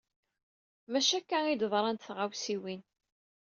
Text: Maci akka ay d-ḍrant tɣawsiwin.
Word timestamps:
Maci 0.91 1.13
akka 1.19 1.35
ay 1.45 1.55
d-ḍrant 1.57 2.05
tɣawsiwin. 2.07 2.81